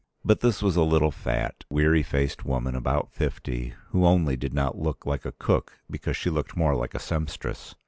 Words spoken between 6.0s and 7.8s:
she looked more like a sempstress.